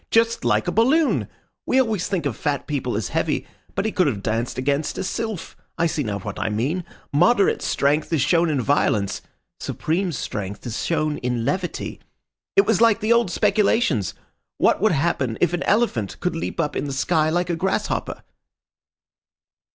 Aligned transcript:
Just 0.09 0.43
like 0.43 0.67
a 0.67 0.71
balloon. 0.71 1.27
We 1.67 1.79
always 1.79 2.07
think 2.07 2.25
of 2.25 2.35
fat 2.35 2.65
people 2.65 2.97
as 2.97 3.09
heavy, 3.09 3.45
but 3.75 3.85
he 3.85 3.91
could 3.91 4.07
have 4.07 4.23
danced 4.23 4.57
against 4.57 4.97
a 4.97 5.03
sylph. 5.03 5.55
I 5.77 5.85
see 5.85 6.01
now 6.01 6.17
what 6.17 6.39
I 6.39 6.49
mean. 6.49 6.83
Moderate 7.13 7.61
strength 7.61 8.11
is 8.11 8.19
shown 8.19 8.49
in 8.49 8.59
violence, 8.61 9.21
supreme 9.59 10.11
strength 10.11 10.65
is 10.65 10.83
shown 10.83 11.19
in 11.19 11.45
levity. 11.45 11.99
It 12.55 12.65
was 12.65 12.81
like 12.81 12.99
the 12.99 13.13
old 13.13 13.29
speculations—what 13.29 14.81
would 14.81 14.91
happen 14.91 15.37
if 15.39 15.53
an 15.53 15.61
elephant 15.61 16.19
could 16.19 16.35
leap 16.35 16.59
up 16.59 16.75
in 16.75 16.85
the 16.85 16.93
sky 16.93 17.29
like 17.29 17.51
a 17.51 17.55
grasshopper?" 17.55 18.23